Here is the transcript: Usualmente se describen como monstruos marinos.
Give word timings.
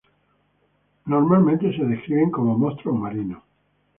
Usualmente 1.05 1.77
se 1.77 1.85
describen 1.85 2.31
como 2.31 2.57
monstruos 2.57 2.99
marinos. 2.99 3.43